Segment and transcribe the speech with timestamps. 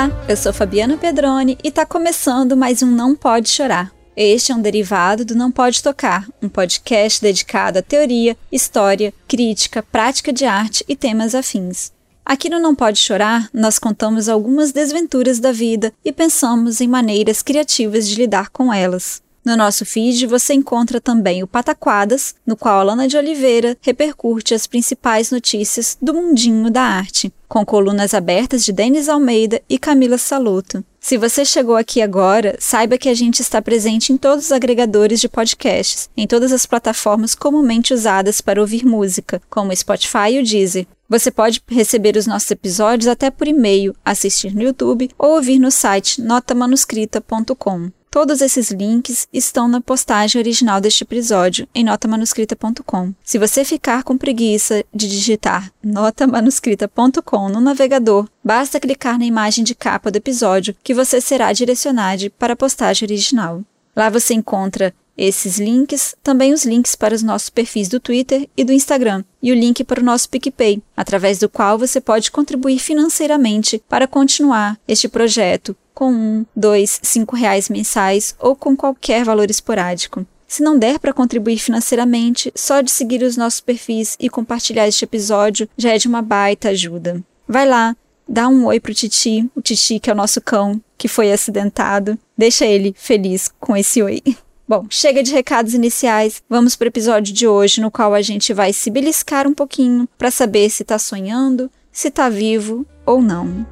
[0.00, 3.92] Olá, eu sou Fabiana Pedroni e está começando mais um Não Pode Chorar.
[4.16, 9.82] Este é um derivado do Não Pode Tocar, um podcast dedicado à teoria, história, crítica,
[9.82, 11.92] prática de arte e temas afins.
[12.24, 17.42] Aqui no Não Pode Chorar, nós contamos algumas desventuras da vida e pensamos em maneiras
[17.42, 19.20] criativas de lidar com elas.
[19.44, 24.66] No nosso feed você encontra também o Pataquadas, no qual Lana de Oliveira repercute as
[24.66, 30.84] principais notícias do mundinho da arte, com colunas abertas de Denis Almeida e Camila Saluto.
[31.00, 35.18] Se você chegou aqui agora, saiba que a gente está presente em todos os agregadores
[35.18, 40.44] de podcasts, em todas as plataformas comumente usadas para ouvir música, como Spotify e o
[40.44, 40.86] Deezer.
[41.08, 45.70] Você pode receber os nossos episódios até por e-mail, assistir no YouTube ou ouvir no
[45.70, 47.90] site notamanuscrita.com.
[48.12, 53.14] Todos esses links estão na postagem original deste episódio em notamanuscrita.com.
[53.22, 59.76] Se você ficar com preguiça de digitar notamanuscrita.com no navegador, basta clicar na imagem de
[59.76, 63.62] capa do episódio que você será direcionado para a postagem original.
[63.94, 68.64] Lá você encontra esses links, também os links para os nossos perfis do Twitter e
[68.64, 72.80] do Instagram, e o link para o nosso PicPay, através do qual você pode contribuir
[72.80, 79.50] financeiramente para continuar este projeto com um, dois, cinco reais mensais ou com qualquer valor
[79.50, 80.24] esporádico.
[80.48, 85.04] Se não der para contribuir financeiramente, só de seguir os nossos perfis e compartilhar este
[85.04, 87.22] episódio já é de uma baita ajuda.
[87.46, 87.94] Vai lá,
[88.26, 92.18] dá um oi pro Titi, o Titi que é o nosso cão que foi acidentado.
[92.34, 94.22] Deixa ele feliz com esse oi.
[94.66, 98.54] Bom, chega de recados iniciais, vamos para o episódio de hoje, no qual a gente
[98.54, 103.66] vai se beliscar um pouquinho para saber se está sonhando, se está vivo ou não.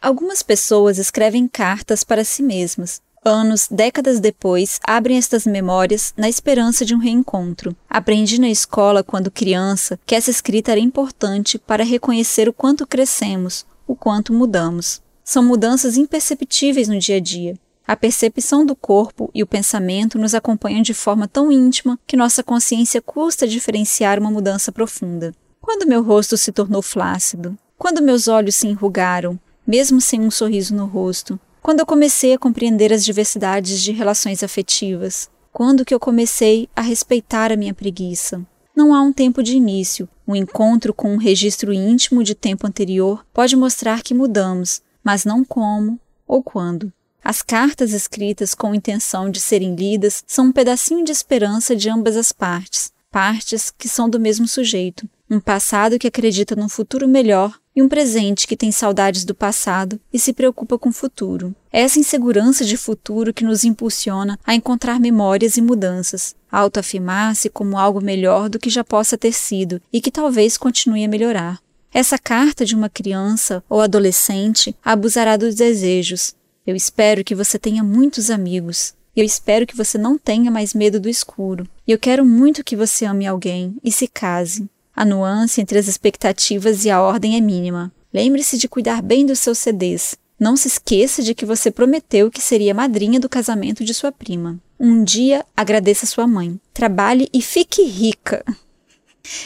[0.00, 3.00] Algumas pessoas escrevem cartas para si mesmas.
[3.24, 7.74] Anos, décadas depois, abrem estas memórias na esperança de um reencontro.
[7.90, 13.66] Aprendi na escola, quando criança, que essa escrita era importante para reconhecer o quanto crescemos,
[13.86, 15.02] o quanto mudamos.
[15.24, 17.58] São mudanças imperceptíveis no dia a dia.
[17.84, 22.44] A percepção do corpo e o pensamento nos acompanham de forma tão íntima que nossa
[22.44, 25.34] consciência custa diferenciar uma mudança profunda.
[25.60, 27.58] Quando meu rosto se tornou flácido?
[27.76, 29.38] Quando meus olhos se enrugaram?
[29.66, 31.38] Mesmo sem um sorriso no rosto.
[31.62, 35.28] Quando eu comecei a compreender as diversidades de relações afetivas.
[35.52, 38.40] Quando que eu comecei a respeitar a minha preguiça.
[38.74, 40.08] Não há um tempo de início.
[40.28, 45.44] Um encontro com um registro íntimo de tempo anterior pode mostrar que mudamos, mas não
[45.44, 46.92] como ou quando.
[47.24, 52.16] As cartas escritas com intenção de serem lidas são um pedacinho de esperança de ambas
[52.16, 57.58] as partes, partes que são do mesmo sujeito, um passado que acredita num futuro melhor
[57.74, 61.54] e um presente que tem saudades do passado e se preocupa com o futuro.
[61.70, 67.76] É essa insegurança de futuro que nos impulsiona a encontrar memórias e mudanças, autoafirmar-se como
[67.76, 71.60] algo melhor do que já possa ter sido e que talvez continue a melhorar.
[71.92, 76.34] Essa carta de uma criança ou adolescente abusará dos desejos.
[76.66, 78.94] Eu espero que você tenha muitos amigos.
[79.14, 81.66] Eu espero que você não tenha mais medo do escuro.
[81.86, 84.68] Eu quero muito que você ame alguém e se case.
[84.96, 87.92] A nuance entre as expectativas e a ordem é mínima.
[88.14, 90.16] Lembre-se de cuidar bem dos seus CDs.
[90.40, 94.58] Não se esqueça de que você prometeu que seria madrinha do casamento de sua prima.
[94.80, 96.58] Um dia agradeça sua mãe.
[96.72, 98.42] Trabalhe e fique rica.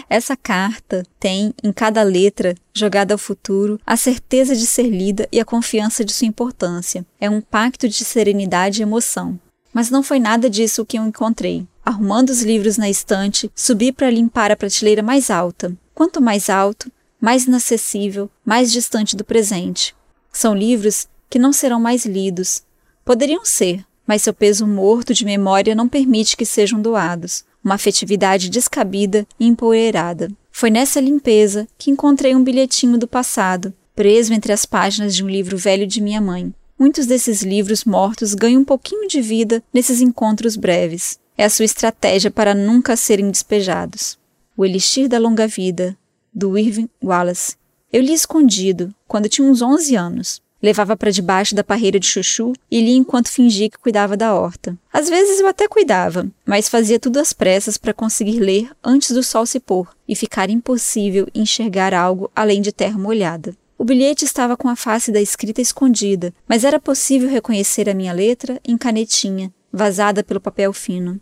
[0.08, 5.40] Essa carta tem, em cada letra, jogada ao futuro, a certeza de ser lida e
[5.40, 7.04] a confiança de sua importância.
[7.20, 9.36] É um pacto de serenidade e emoção.
[9.72, 11.66] Mas não foi nada disso que eu encontrei.
[11.84, 15.76] Arrumando os livros na estante, subi para limpar a prateleira mais alta.
[15.94, 16.90] Quanto mais alto,
[17.20, 19.94] mais inacessível, mais distante do presente.
[20.32, 22.62] São livros que não serão mais lidos.
[23.04, 27.44] Poderiam ser, mas seu peso morto de memória não permite que sejam doados.
[27.62, 30.30] Uma afetividade descabida e empoeirada.
[30.50, 35.28] Foi nessa limpeza que encontrei um bilhetinho do passado, preso entre as páginas de um
[35.28, 36.52] livro velho de minha mãe.
[36.78, 41.64] Muitos desses livros mortos ganham um pouquinho de vida nesses encontros breves é a sua
[41.64, 44.18] estratégia para nunca serem despejados.
[44.54, 45.96] O elixir da longa vida,
[46.34, 47.56] do Irving Wallace.
[47.90, 50.42] Eu li escondido, quando tinha uns 11 anos.
[50.62, 54.76] Levava para debaixo da parreira de chuchu e lia enquanto fingia que cuidava da horta.
[54.92, 59.22] Às vezes eu até cuidava, mas fazia tudo às pressas para conseguir ler antes do
[59.22, 63.56] sol se pôr e ficar impossível enxergar algo além de terra molhada.
[63.78, 68.12] O bilhete estava com a face da escrita escondida, mas era possível reconhecer a minha
[68.12, 71.18] letra em canetinha, vazada pelo papel fino.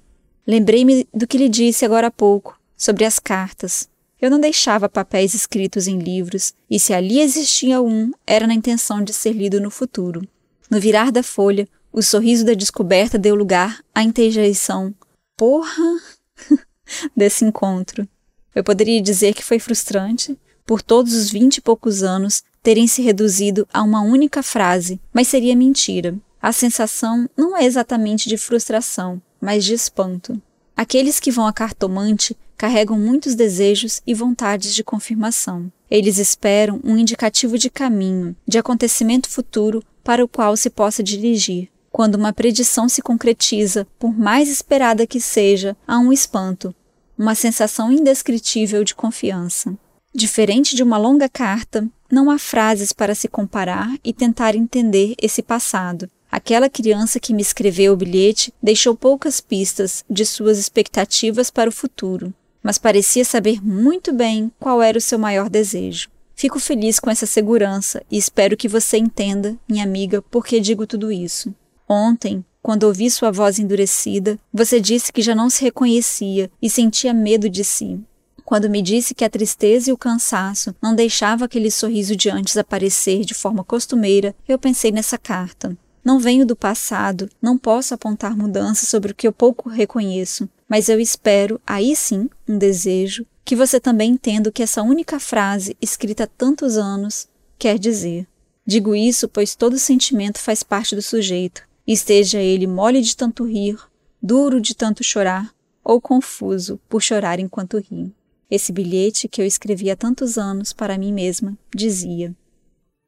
[0.49, 3.87] Lembrei-me do que lhe disse agora há pouco, sobre as cartas.
[4.19, 9.05] Eu não deixava papéis escritos em livros, e se ali existia um, era na intenção
[9.05, 10.27] de ser lido no futuro.
[10.71, 14.95] No virar da folha, o sorriso da descoberta deu lugar à interjeição
[15.37, 16.00] porra
[17.15, 18.09] desse encontro.
[18.55, 20.35] Eu poderia dizer que foi frustrante,
[20.65, 25.29] por todos os vinte e poucos anos terem se reduzido a uma única frase, mas
[25.29, 26.17] seria mentira.
[26.40, 30.40] A sensação não é exatamente de frustração, mas de espanto.
[30.76, 35.70] Aqueles que vão a cartomante carregam muitos desejos e vontades de confirmação.
[35.90, 41.69] Eles esperam um indicativo de caminho, de acontecimento futuro para o qual se possa dirigir.
[41.90, 46.75] Quando uma predição se concretiza, por mais esperada que seja, há um espanto,
[47.17, 49.76] uma sensação indescritível de confiança.
[50.14, 55.43] Diferente de uma longa carta, não há frases para se comparar e tentar entender esse
[55.43, 56.08] passado.
[56.31, 61.73] Aquela criança que me escreveu o bilhete deixou poucas pistas de suas expectativas para o
[61.73, 66.11] futuro mas parecia saber muito bem qual era o seu maior desejo.
[66.35, 70.87] Fico feliz com essa segurança e espero que você entenda, minha amiga, por que digo
[70.87, 71.55] tudo isso.
[71.89, 77.15] Ontem, quando ouvi sua voz endurecida, você disse que já não se reconhecia e sentia
[77.15, 77.99] medo de si.
[78.45, 82.57] Quando me disse que a tristeza e o cansaço não deixavam aquele sorriso de antes
[82.59, 85.77] aparecer de forma costumeira, eu pensei nessa carta.
[86.08, 90.88] Não venho do passado, não posso apontar mudanças sobre o que eu pouco reconheço, mas
[90.88, 95.76] eu espero, aí sim, um desejo, que você também entenda o que essa única frase,
[95.82, 97.28] escrita há tantos anos,
[97.58, 98.26] quer dizer.
[98.64, 103.78] Digo isso pois todo sentimento faz parte do sujeito, esteja ele mole de tanto rir,
[104.22, 108.10] duro de tanto chorar, ou confuso por chorar enquanto ri.
[108.50, 112.34] Esse bilhete que eu escrevi há tantos anos para mim mesma dizia: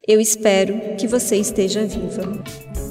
[0.07, 2.90] Eu espero que você esteja viva.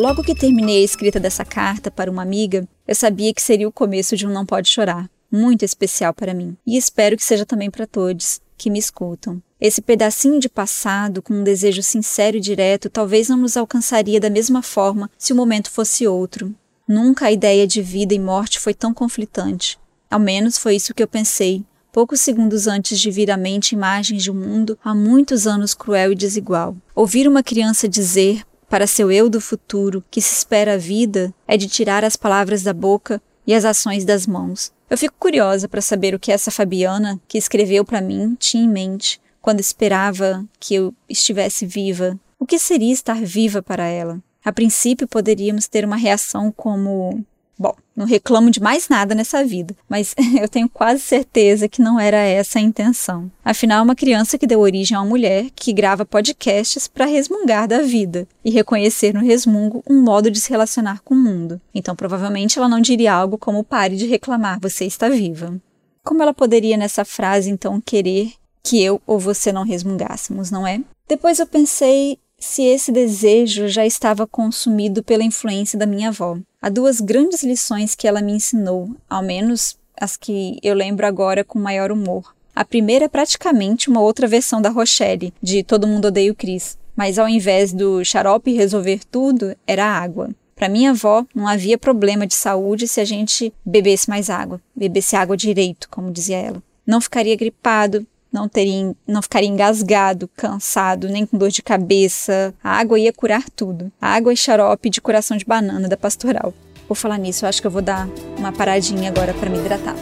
[0.00, 3.72] Logo que terminei a escrita dessa carta para uma amiga, eu sabia que seria o
[3.72, 7.70] começo de um Não Pode Chorar, muito especial para mim, e espero que seja também
[7.70, 9.42] para todos que me escutam.
[9.60, 14.30] Esse pedacinho de passado, com um desejo sincero e direto, talvez não nos alcançaria da
[14.30, 16.54] mesma forma se o momento fosse outro.
[16.88, 19.78] Nunca a ideia de vida e morte foi tão conflitante.
[20.10, 21.62] Ao menos foi isso que eu pensei,
[21.92, 26.12] poucos segundos antes de vir à mente imagens de um mundo há muitos anos cruel
[26.12, 26.74] e desigual.
[26.94, 31.56] Ouvir uma criança dizer, para seu eu do futuro, que se espera a vida, é
[31.56, 34.72] de tirar as palavras da boca e as ações das mãos.
[34.88, 38.68] Eu fico curiosa para saber o que essa Fabiana, que escreveu para mim, tinha em
[38.68, 42.16] mente quando esperava que eu estivesse viva.
[42.38, 44.22] O que seria estar viva para ela?
[44.44, 47.24] A princípio, poderíamos ter uma reação como:
[47.60, 52.00] Bom, não reclamo de mais nada nessa vida, mas eu tenho quase certeza que não
[52.00, 53.30] era essa a intenção.
[53.44, 57.68] Afinal, é uma criança que deu origem a uma mulher que grava podcasts para resmungar
[57.68, 61.60] da vida e reconhecer no resmungo um modo de se relacionar com o mundo.
[61.74, 65.60] Então, provavelmente ela não diria algo como pare de reclamar, você está viva.
[66.02, 70.80] Como ela poderia nessa frase então querer que eu ou você não resmungássemos, não é?
[71.06, 76.38] Depois eu pensei se esse desejo já estava consumido pela influência da minha avó.
[76.60, 81.44] Há duas grandes lições que ela me ensinou, ao menos as que eu lembro agora
[81.44, 82.34] com maior humor.
[82.56, 86.78] A primeira é praticamente uma outra versão da Rochelle, de Todo Mundo Odeia o Cris,
[86.96, 90.30] mas ao invés do xarope resolver tudo, era água.
[90.56, 95.16] Para minha avó, não havia problema de saúde se a gente bebesse mais água, bebesse
[95.16, 96.62] água direito, como dizia ela.
[96.86, 102.54] Não ficaria gripado, não teria, não ficaria engasgado, cansado, nem com dor de cabeça.
[102.62, 103.90] A água ia curar tudo.
[104.00, 106.54] A água e xarope de coração de banana da pastoral.
[106.86, 109.94] Por falar nisso, eu acho que eu vou dar uma paradinha agora para me hidratar.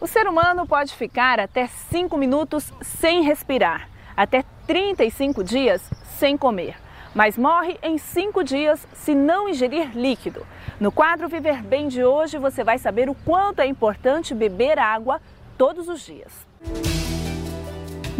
[0.00, 5.82] O ser humano pode ficar até 5 minutos sem respirar, até 35 dias
[6.18, 6.76] sem comer,
[7.14, 10.46] mas morre em 5 dias se não ingerir líquido.
[10.78, 15.20] No quadro Viver Bem de hoje, você vai saber o quanto é importante beber água
[15.58, 16.32] todos os dias.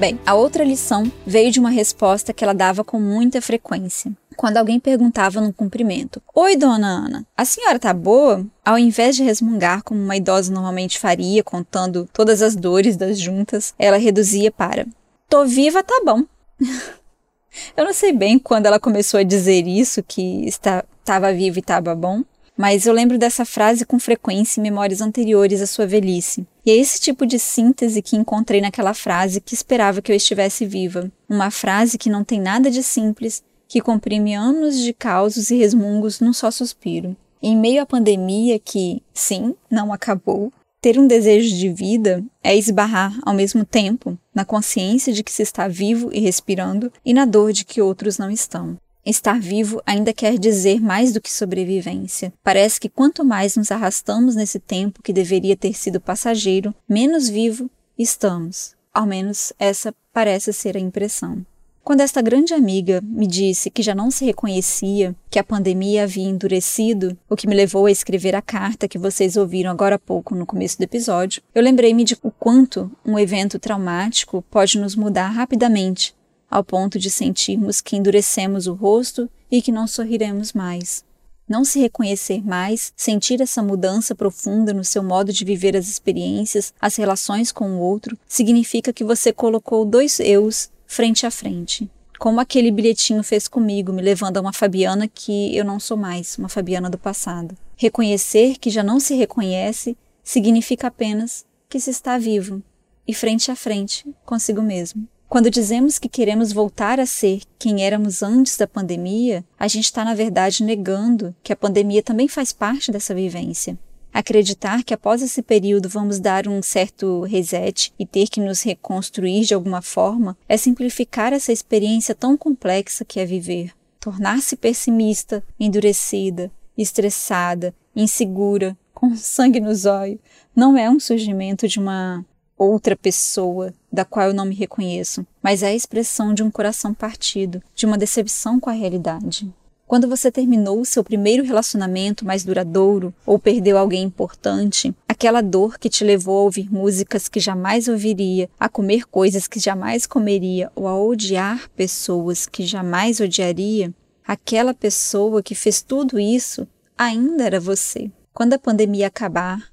[0.00, 4.10] Bem, a outra lição veio de uma resposta que ela dava com muita frequência.
[4.34, 8.46] Quando alguém perguntava no cumprimento: Oi, dona Ana, a senhora tá boa?
[8.64, 13.74] Ao invés de resmungar como uma idosa normalmente faria, contando todas as dores das juntas,
[13.78, 14.86] ela reduzia para:
[15.28, 16.24] Tô viva, tá bom.
[17.76, 21.94] Eu não sei bem quando ela começou a dizer isso, que estava vivo e estava
[21.94, 22.22] bom,
[22.56, 26.46] mas eu lembro dessa frase com frequência em memórias anteriores à sua velhice.
[26.64, 30.66] E é esse tipo de síntese que encontrei naquela frase que esperava que eu estivesse
[30.66, 31.10] viva.
[31.28, 36.20] Uma frase que não tem nada de simples, que comprime anos de causos e resmungos
[36.20, 37.16] num só suspiro.
[37.42, 43.18] Em meio à pandemia que, sim, não acabou, ter um desejo de vida é esbarrar,
[43.22, 47.52] ao mesmo tempo, na consciência de que se está vivo e respirando e na dor
[47.52, 48.78] de que outros não estão.
[49.04, 52.32] Estar vivo ainda quer dizer mais do que sobrevivência.
[52.44, 57.70] Parece que quanto mais nos arrastamos nesse tempo que deveria ter sido passageiro, menos vivo
[57.98, 58.74] estamos.
[58.92, 61.44] Ao menos essa parece ser a impressão.
[61.82, 66.28] Quando esta grande amiga me disse que já não se reconhecia, que a pandemia havia
[66.28, 70.34] endurecido, o que me levou a escrever a carta que vocês ouviram agora há pouco
[70.34, 75.28] no começo do episódio, eu lembrei-me de o quanto um evento traumático pode nos mudar
[75.28, 76.14] rapidamente,
[76.50, 81.04] ao ponto de sentirmos que endurecemos o rosto e que não sorriremos mais.
[81.48, 86.72] Não se reconhecer mais, sentir essa mudança profunda no seu modo de viver as experiências,
[86.80, 91.90] as relações com o outro, significa que você colocou dois eus frente a frente.
[92.20, 96.36] Como aquele bilhetinho fez comigo, me levando a uma Fabiana que eu não sou mais,
[96.36, 97.56] uma Fabiana do passado.
[97.76, 102.62] Reconhecer que já não se reconhece significa apenas que se está vivo
[103.08, 105.08] e frente a frente consigo mesmo.
[105.30, 110.04] Quando dizemos que queremos voltar a ser quem éramos antes da pandemia, a gente está,
[110.04, 113.78] na verdade, negando que a pandemia também faz parte dessa vivência.
[114.12, 119.44] Acreditar que após esse período vamos dar um certo reset e ter que nos reconstruir
[119.44, 123.70] de alguma forma é simplificar essa experiência tão complexa que é viver.
[124.00, 130.18] Tornar-se pessimista, endurecida, estressada, insegura, com sangue nos olhos,
[130.56, 132.24] não é um surgimento de uma
[132.64, 136.92] outra pessoa da qual eu não me reconheço, mas é a expressão de um coração
[136.92, 139.50] partido, de uma decepção com a realidade.
[139.86, 145.78] Quando você terminou o seu primeiro relacionamento mais duradouro ou perdeu alguém importante, aquela dor
[145.78, 150.70] que te levou a ouvir músicas que jamais ouviria, a comer coisas que jamais comeria
[150.76, 153.92] ou a odiar pessoas que jamais odiaria,
[154.24, 158.12] aquela pessoa que fez tudo isso ainda era você.
[158.32, 159.70] Quando a pandemia acabar,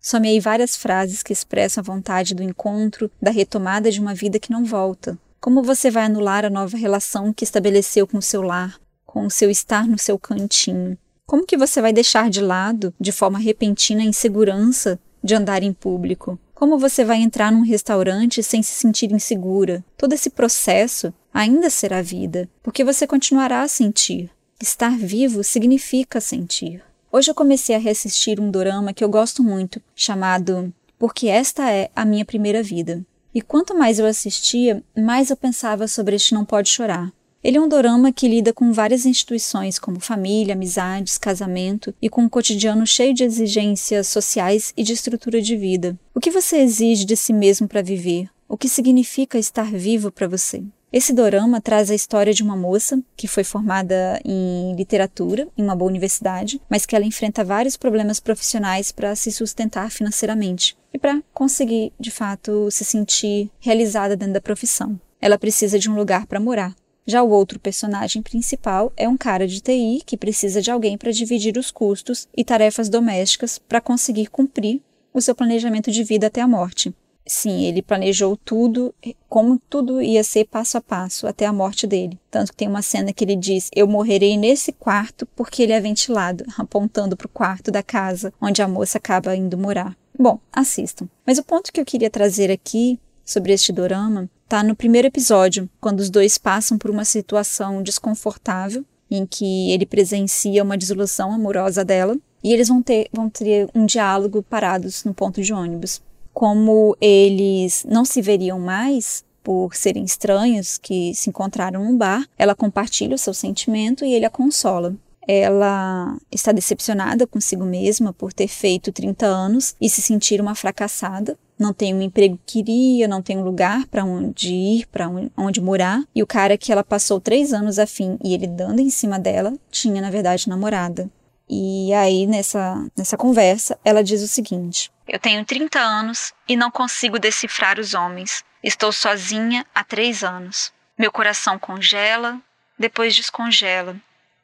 [0.00, 4.50] Somei várias frases que expressam a vontade do encontro, da retomada de uma vida que
[4.50, 5.18] não volta.
[5.40, 9.30] Como você vai anular a nova relação que estabeleceu com o seu lar, com o
[9.30, 10.96] seu estar no seu cantinho?
[11.26, 15.72] Como que você vai deixar de lado, de forma repentina, a insegurança de andar em
[15.72, 16.38] público?
[16.54, 19.84] Como você vai entrar num restaurante sem se sentir insegura?
[19.96, 24.30] Todo esse processo ainda será vida, porque você continuará a sentir.
[24.60, 26.82] Estar vivo significa sentir.
[27.10, 31.90] Hoje eu comecei a reassistir um dorama que eu gosto muito, chamado Porque Esta é
[31.96, 33.02] a Minha Primeira Vida.
[33.34, 37.10] E quanto mais eu assistia, mais eu pensava sobre este Não Pode Chorar.
[37.42, 42.22] Ele é um dorama que lida com várias instituições, como família, amizades, casamento, e com
[42.24, 45.98] um cotidiano cheio de exigências sociais e de estrutura de vida.
[46.14, 48.28] O que você exige de si mesmo para viver?
[48.46, 50.62] O que significa estar vivo para você?
[50.90, 55.76] Esse dorama traz a história de uma moça que foi formada em literatura em uma
[55.76, 61.22] boa universidade, mas que ela enfrenta vários problemas profissionais para se sustentar financeiramente e para
[61.34, 64.98] conseguir, de fato, se sentir realizada dentro da profissão.
[65.20, 66.74] Ela precisa de um lugar para morar.
[67.06, 71.12] Já o outro personagem principal é um cara de TI que precisa de alguém para
[71.12, 74.80] dividir os custos e tarefas domésticas para conseguir cumprir
[75.12, 76.94] o seu planejamento de vida até a morte.
[77.28, 78.94] Sim, ele planejou tudo,
[79.28, 82.18] como tudo ia ser passo a passo até a morte dele.
[82.30, 85.80] Tanto que tem uma cena que ele diz: Eu morrerei nesse quarto porque ele é
[85.80, 89.94] ventilado, apontando para o quarto da casa onde a moça acaba indo morar.
[90.18, 91.06] Bom, assistam.
[91.26, 95.68] Mas o ponto que eu queria trazer aqui sobre este dorama está no primeiro episódio,
[95.78, 101.84] quando os dois passam por uma situação desconfortável em que ele presencia uma desilusão amorosa
[101.84, 106.00] dela e eles vão ter, vão ter um diálogo parados no ponto de ônibus
[106.38, 112.54] como eles não se veriam mais por serem estranhos que se encontraram num bar, ela
[112.54, 114.94] compartilha o seu sentimento e ele a consola.
[115.26, 121.36] Ela está decepcionada consigo mesma por ter feito 30 anos e se sentir uma fracassada.
[121.58, 125.60] Não tem um emprego que queria, não tem um lugar para onde ir, para onde
[125.60, 126.04] morar.
[126.14, 129.52] E o cara que ela passou três anos afim e ele dando em cima dela,
[129.72, 131.10] tinha na verdade namorada.
[131.50, 136.70] E aí, nessa, nessa conversa, ela diz o seguinte: Eu tenho 30 anos e não
[136.70, 138.44] consigo decifrar os homens.
[138.62, 140.70] Estou sozinha há três anos.
[140.98, 142.38] Meu coração congela,
[142.78, 143.96] depois descongela.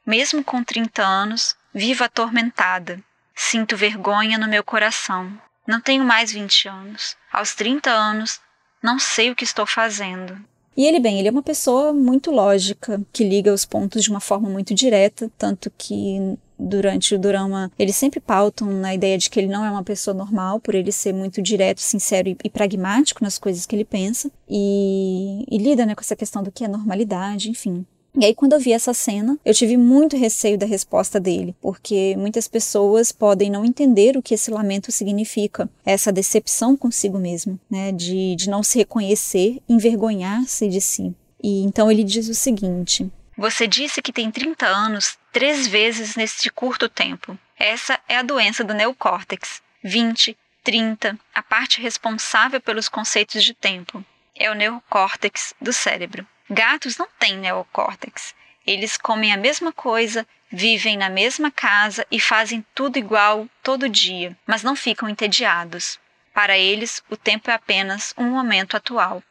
[0.03, 2.99] Mesmo com 30 anos, vivo atormentada.
[3.35, 5.39] Sinto vergonha no meu coração.
[5.67, 7.15] Não tenho mais 20 anos.
[7.31, 8.39] Aos 30 anos,
[8.81, 10.35] não sei o que estou fazendo.
[10.75, 14.19] E ele, bem, ele é uma pessoa muito lógica, que liga os pontos de uma
[14.19, 19.39] forma muito direta, tanto que durante o drama eles sempre pautam na ideia de que
[19.39, 23.23] ele não é uma pessoa normal, por ele ser muito direto, sincero e, e pragmático
[23.23, 26.67] nas coisas que ele pensa, e, e lida né, com essa questão do que é
[26.67, 27.85] normalidade, enfim.
[28.17, 32.15] E aí, quando eu vi essa cena, eu tive muito receio da resposta dele, porque
[32.17, 37.91] muitas pessoas podem não entender o que esse lamento significa, essa decepção consigo mesmo, né,
[37.91, 41.13] de, de não se reconhecer, envergonhar-se de si.
[41.43, 46.49] E então ele diz o seguinte: Você disse que tem 30 anos três vezes neste
[46.49, 47.37] curto tempo.
[47.57, 49.61] Essa é a doença do neocórtex.
[49.83, 54.03] 20, 30, a parte responsável pelos conceitos de tempo.
[54.33, 56.25] É o neocórtex do cérebro.
[56.49, 58.33] Gatos não têm neocórtex.
[58.65, 64.35] Eles comem a mesma coisa, vivem na mesma casa e fazem tudo igual todo dia,
[64.47, 65.99] mas não ficam entediados.
[66.33, 69.21] Para eles, o tempo é apenas um momento atual.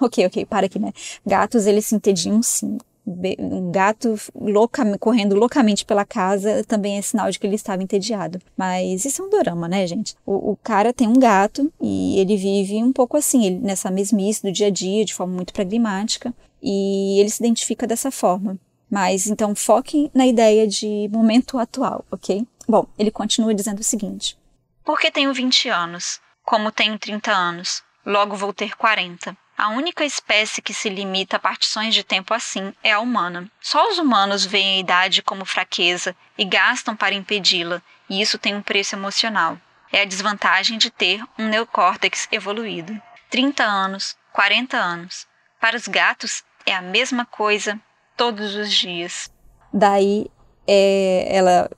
[0.00, 0.92] Ok, ok, para aqui, né?
[1.24, 2.78] Gatos, eles se entediam sim.
[3.06, 8.40] Um gato louca, correndo loucamente pela casa também é sinal de que ele estava entediado.
[8.56, 10.16] Mas isso é um dorama, né, gente?
[10.26, 14.42] O, o cara tem um gato e ele vive um pouco assim, ele, nessa mesmice
[14.42, 18.58] do dia a dia, de forma muito pragmática e ele se identifica dessa forma.
[18.90, 22.46] Mas então foque na ideia de momento atual, ok?
[22.68, 24.36] Bom, ele continua dizendo o seguinte:
[24.84, 29.36] Porque tenho 20 anos, como tenho 30 anos, logo vou ter 40.
[29.56, 33.50] A única espécie que se limita a partições de tempo assim é a humana.
[33.58, 38.54] Só os humanos veem a idade como fraqueza e gastam para impedi-la, e isso tem
[38.54, 39.58] um preço emocional.
[39.90, 43.00] É a desvantagem de ter um neocórtex evoluído.
[43.30, 45.26] 30 anos, 40 anos.
[45.58, 47.80] Para os gatos, é a mesma coisa
[48.14, 49.30] todos os dias.
[49.72, 50.26] Daí
[50.66, 51.70] é, ela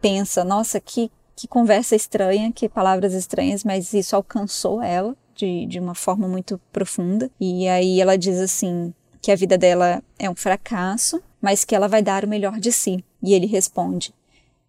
[0.00, 5.80] pensa, nossa, que, que conversa estranha, que palavras estranhas, mas isso alcançou ela de, de
[5.80, 7.30] uma forma muito profunda.
[7.40, 11.88] E aí ela diz assim que a vida dela é um fracasso, mas que ela
[11.88, 13.02] vai dar o melhor de si.
[13.22, 14.12] E ele responde: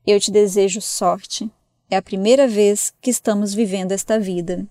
[0.08, 1.50] Eu te desejo sorte.
[1.90, 4.66] É a primeira vez que estamos vivendo esta vida.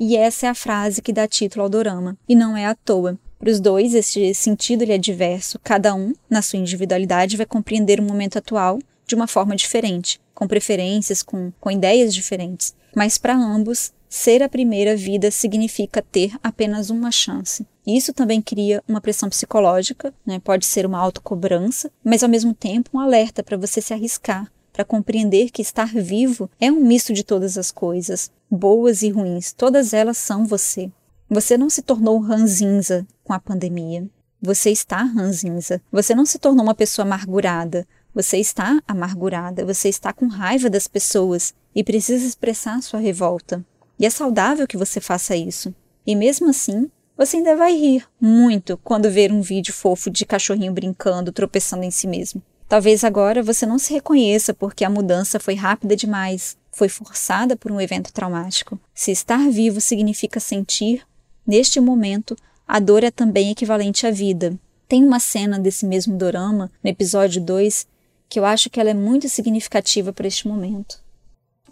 [0.00, 3.18] E essa é a frase que dá título ao dorama, e não é à toa.
[3.38, 8.00] Para os dois, este sentido ele é diverso, cada um, na sua individualidade, vai compreender
[8.00, 12.74] o momento atual de uma forma diferente, com preferências, com, com ideias diferentes.
[12.94, 17.66] Mas para ambos, ser a primeira vida significa ter apenas uma chance.
[17.86, 20.38] Isso também cria uma pressão psicológica, né?
[20.38, 24.84] pode ser uma autocobrança, mas ao mesmo tempo um alerta para você se arriscar, para
[24.84, 29.92] compreender que estar vivo é um misto de todas as coisas, boas e ruins, todas
[29.92, 30.90] elas são você.
[31.30, 34.08] Você não se tornou ranzinza com a pandemia.
[34.40, 35.82] Você está ranzinza.
[35.92, 37.86] Você não se tornou uma pessoa amargurada.
[38.18, 39.64] Você está amargurada.
[39.64, 43.64] Você está com raiva das pessoas e precisa expressar sua revolta.
[43.96, 45.72] E é saudável que você faça isso.
[46.04, 50.72] E mesmo assim, você ainda vai rir muito quando ver um vídeo fofo de cachorrinho
[50.72, 52.42] brincando, tropeçando em si mesmo.
[52.68, 57.70] Talvez agora você não se reconheça porque a mudança foi rápida demais, foi forçada por
[57.70, 58.80] um evento traumático.
[58.92, 61.06] Se estar vivo significa sentir,
[61.48, 64.54] Neste momento, a dor é também equivalente à vida.
[64.86, 67.86] Tem uma cena desse mesmo dorama, no episódio 2,
[68.28, 71.02] que eu acho que ela é muito significativa para este momento.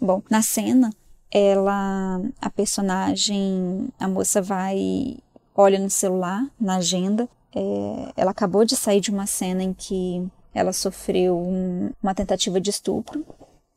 [0.01, 0.89] Bom, na cena,
[1.31, 5.17] ela, a personagem, a moça vai,
[5.55, 10.25] olha no celular, na agenda, é, ela acabou de sair de uma cena em que
[10.53, 13.25] ela sofreu um, uma tentativa de estupro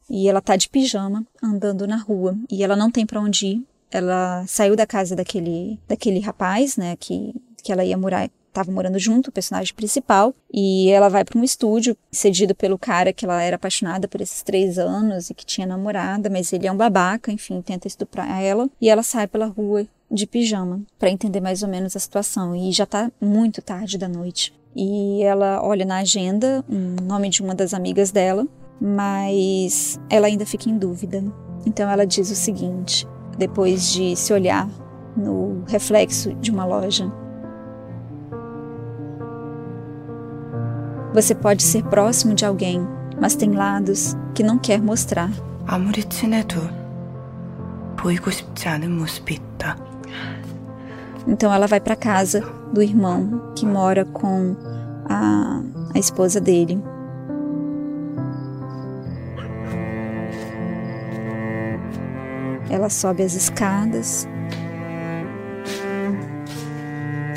[0.09, 2.37] e ela tá de pijama andando na rua.
[2.51, 3.67] E ela não tem para onde ir.
[3.91, 8.99] Ela saiu da casa daquele, daquele rapaz, né, que, que ela ia morar, estava morando
[8.99, 13.43] junto, o personagem principal, e ela vai para um estúdio cedido pelo cara que ela
[13.43, 17.33] era apaixonada por esses três anos e que tinha namorada, mas ele é um babaca,
[17.33, 21.69] enfim, tenta estuprar ela, e ela sai pela rua de pijama para entender mais ou
[21.69, 24.53] menos a situação, e já tá muito tarde da noite.
[24.75, 28.47] E ela olha na agenda o nome de uma das amigas dela,
[28.81, 31.25] mas ela ainda fica em dúvida.
[31.67, 34.69] Então ela diz o seguinte: depois de se olhar
[35.17, 37.11] no reflexo de uma loja.
[41.14, 42.86] Você pode ser próximo de alguém,
[43.20, 45.30] mas tem lados que não quer mostrar.
[45.68, 46.62] 아무리 친해도
[47.98, 49.78] 보이고 싶지 않은 모습이 있다.
[51.28, 54.56] Então ela vai para casa do irmão que mora com
[55.10, 55.62] a,
[55.96, 56.84] a esposa dele.
[62.70, 64.28] Ela sobe as escadas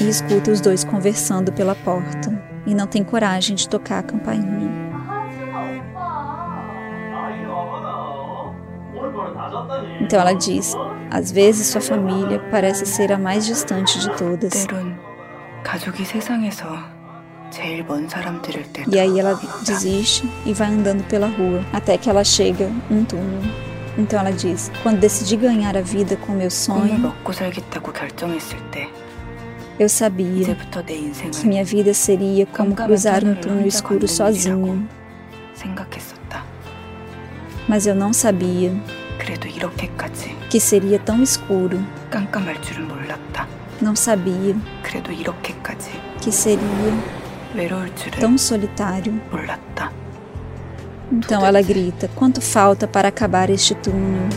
[0.01, 2.31] e escuta os dois conversando pela porta
[2.65, 4.71] e não tem coragem de tocar a campainha.
[10.02, 10.76] Então ela diz:
[11.12, 14.54] às vezes sua família parece ser a mais distante de todas.
[18.88, 23.41] E aí ela desiste e vai andando pela rua até que ela chega num túnel.
[23.97, 27.13] Então ela diz: quando decidi ganhar a vida com meu sonho,
[29.79, 30.55] eu sabia
[31.31, 34.88] que minha vida seria como cruzar um túnel escuro sozinha.
[37.67, 38.71] Mas eu não sabia
[40.49, 41.83] que seria tão escuro.
[43.81, 44.55] Não sabia
[46.21, 46.59] que seria
[48.19, 49.21] tão solitário.
[51.12, 54.29] Então ela grita: Quanto falta para acabar este túnel?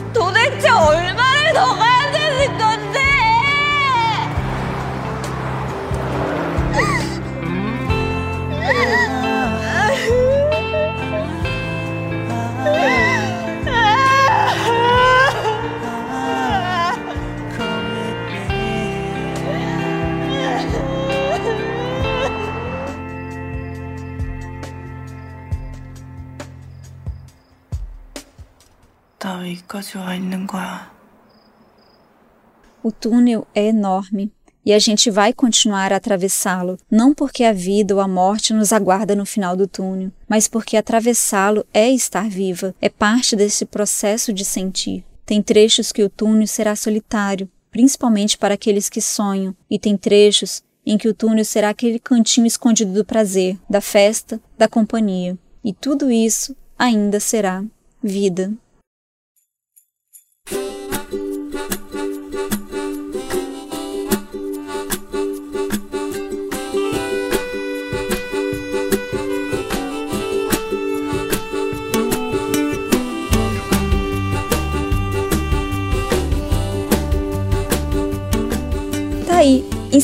[29.26, 30.92] 나 여기까지 와 있는 거야.
[32.84, 34.32] O túnel é enorme
[34.66, 38.74] e a gente vai continuar a atravessá-lo, não porque a vida ou a morte nos
[38.74, 44.34] aguarda no final do túnel, mas porque atravessá-lo é estar viva, é parte desse processo
[44.34, 45.04] de sentir.
[45.26, 50.64] Tem trechos que o túnel será solitário, principalmente para aqueles que sonham, e tem trechos
[50.86, 55.38] em que o túnel será aquele cantinho escondido do prazer, da festa, da companhia.
[55.64, 57.64] E tudo isso ainda será
[58.02, 58.52] vida.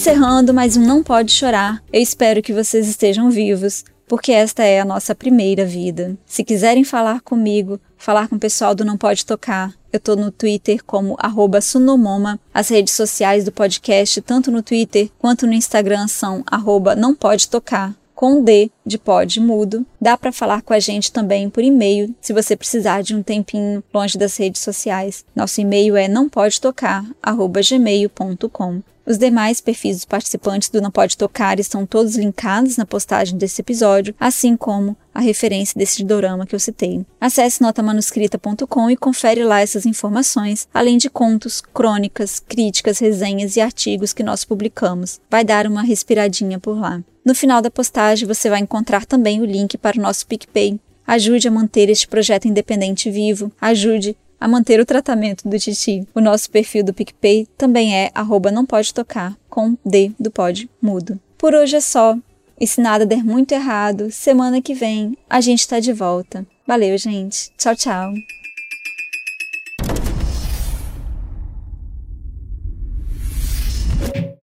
[0.02, 1.80] Encerrando mais um Não Pode Chorar.
[1.92, 6.18] Eu espero que vocês estejam vivos, porque esta é a nossa primeira vida.
[6.26, 10.32] Se quiserem falar comigo, falar com o pessoal do Não Pode Tocar, eu tô no
[10.32, 12.40] Twitter como arroba Sunomoma.
[12.52, 17.48] As redes sociais do podcast, tanto no Twitter quanto no Instagram, são arroba Não Pode
[17.48, 19.86] Tocar com D de pod mudo.
[20.00, 23.84] Dá para falar com a gente também por e-mail, se você precisar de um tempinho
[23.94, 25.24] longe das redes sociais.
[25.34, 28.82] Nosso e-mail é nãopodetocar@gmail.com.
[29.04, 33.60] Os demais perfis dos participantes do Não Pode Tocar estão todos linkados na postagem desse
[33.60, 37.04] episódio, assim como a referência desse dorama que eu citei.
[37.20, 44.12] Acesse notamanuscrita.com e confere lá essas informações, além de contos, crônicas, críticas, resenhas e artigos
[44.12, 45.20] que nós publicamos.
[45.28, 47.02] Vai dar uma respiradinha por lá.
[47.24, 50.78] No final da postagem você vai encontrar também o link para o nosso PicPay.
[51.04, 56.04] Ajude a manter este projeto independente vivo, ajude a manter o tratamento do Titi.
[56.12, 60.68] O nosso perfil do PicPay também é arroba não pode tocar, com D do pod
[60.82, 61.20] mudo.
[61.38, 62.16] Por hoje é só.
[62.60, 66.44] E se nada der muito errado, semana que vem a gente tá de volta.
[66.66, 67.52] Valeu, gente.
[67.56, 68.12] Tchau, tchau.